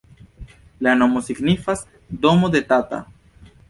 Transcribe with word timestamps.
La 0.87 0.95
nomo 1.03 1.23
signifas 1.29 1.87
domo 2.27 2.53
de 2.57 2.67
Tata. 2.75 3.07